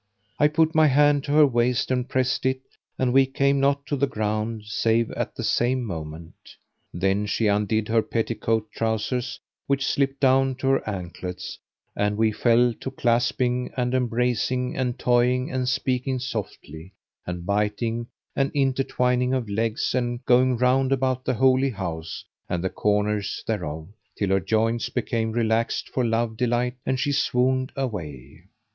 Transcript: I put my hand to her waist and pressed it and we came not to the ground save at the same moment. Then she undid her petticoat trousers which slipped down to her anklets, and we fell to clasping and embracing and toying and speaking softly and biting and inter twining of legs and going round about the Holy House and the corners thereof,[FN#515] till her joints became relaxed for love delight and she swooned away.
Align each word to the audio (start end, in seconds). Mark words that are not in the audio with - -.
I 0.39 0.47
put 0.47 0.73
my 0.73 0.87
hand 0.87 1.23
to 1.25 1.31
her 1.33 1.45
waist 1.45 1.91
and 1.91 2.09
pressed 2.09 2.43
it 2.47 2.61
and 2.97 3.13
we 3.13 3.27
came 3.27 3.59
not 3.59 3.85
to 3.85 3.95
the 3.95 4.07
ground 4.07 4.63
save 4.65 5.11
at 5.11 5.35
the 5.35 5.43
same 5.43 5.83
moment. 5.83 6.55
Then 6.91 7.27
she 7.27 7.45
undid 7.45 7.87
her 7.89 8.01
petticoat 8.01 8.71
trousers 8.71 9.39
which 9.67 9.85
slipped 9.85 10.19
down 10.19 10.55
to 10.55 10.69
her 10.69 10.89
anklets, 10.89 11.59
and 11.95 12.17
we 12.17 12.31
fell 12.31 12.73
to 12.79 12.89
clasping 12.89 13.71
and 13.77 13.93
embracing 13.93 14.75
and 14.75 14.97
toying 14.97 15.51
and 15.51 15.69
speaking 15.69 16.17
softly 16.17 16.95
and 17.27 17.45
biting 17.45 18.07
and 18.35 18.49
inter 18.55 18.81
twining 18.81 19.35
of 19.35 19.47
legs 19.47 19.93
and 19.93 20.25
going 20.25 20.57
round 20.57 20.91
about 20.91 21.25
the 21.25 21.35
Holy 21.35 21.69
House 21.69 22.25
and 22.49 22.63
the 22.63 22.71
corners 22.71 23.43
thereof,[FN#515] 23.45 23.93
till 24.17 24.29
her 24.29 24.39
joints 24.39 24.89
became 24.89 25.31
relaxed 25.31 25.89
for 25.89 26.03
love 26.03 26.37
delight 26.37 26.73
and 26.87 26.99
she 26.99 27.11
swooned 27.11 27.71
away. 27.75 28.45